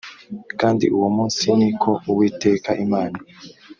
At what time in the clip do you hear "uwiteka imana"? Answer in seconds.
2.11-3.17